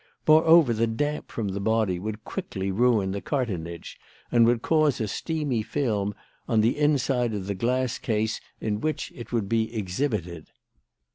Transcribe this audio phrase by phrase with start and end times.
[0.27, 3.99] Moreover, the damp from the body would quickly ruin the cartonnage
[4.31, 6.15] and would cause a steamy film
[6.47, 10.49] on the inside of the glass case in which it would be exhibited.